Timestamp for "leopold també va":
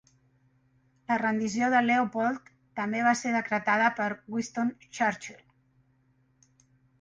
1.87-3.11